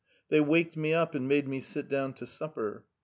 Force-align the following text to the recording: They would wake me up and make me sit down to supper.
They 0.29 0.39
would 0.39 0.49
wake 0.49 0.75
me 0.75 0.95
up 0.95 1.13
and 1.13 1.27
make 1.27 1.47
me 1.47 1.61
sit 1.61 1.87
down 1.87 2.13
to 2.13 2.25
supper. 2.25 2.85